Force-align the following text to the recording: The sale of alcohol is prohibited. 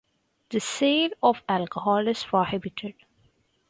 The 0.49 0.59
sale 0.59 1.11
of 1.21 1.43
alcohol 1.47 2.07
is 2.07 2.23
prohibited. 2.23 2.95